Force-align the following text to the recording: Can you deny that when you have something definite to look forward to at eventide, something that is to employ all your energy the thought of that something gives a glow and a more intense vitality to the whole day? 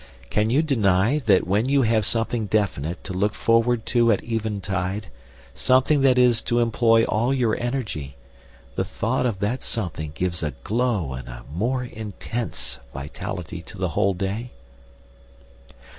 Can 0.31 0.49
you 0.49 0.63
deny 0.63 1.19
that 1.27 1.45
when 1.45 1.69
you 1.69 1.83
have 1.83 2.07
something 2.07 2.47
definite 2.47 3.03
to 3.03 3.13
look 3.13 3.35
forward 3.35 3.85
to 3.93 4.11
at 4.11 4.23
eventide, 4.23 5.09
something 5.53 6.01
that 6.01 6.17
is 6.17 6.41
to 6.41 6.57
employ 6.59 7.03
all 7.03 7.31
your 7.31 7.55
energy 7.61 8.15
the 8.75 8.83
thought 8.83 9.27
of 9.27 9.37
that 9.41 9.61
something 9.61 10.11
gives 10.15 10.41
a 10.41 10.55
glow 10.63 11.13
and 11.13 11.27
a 11.29 11.43
more 11.53 11.83
intense 11.83 12.79
vitality 12.95 13.61
to 13.61 13.77
the 13.77 13.89
whole 13.89 14.15
day? 14.15 14.49